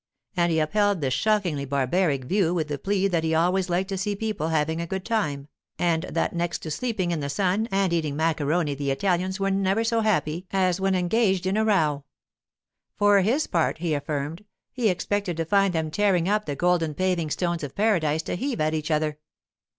[0.35, 3.99] And he upheld this shockingly barbaric view with the plea that he always liked to
[3.99, 7.93] see people having a good time, and that next to sleeping in the sun and
[7.93, 12.03] eating macaroni the Italians were never so happy as when engaged in a row.
[12.95, 17.29] For his part, he affirmed, he expected to find them tearing up the golden paving
[17.29, 19.19] stones of paradise to heave at each other!